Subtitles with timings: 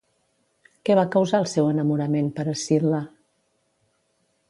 [0.89, 3.07] Què va causar el seu enamorament per Escil·la?